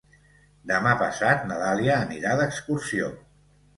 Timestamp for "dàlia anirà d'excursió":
1.65-3.11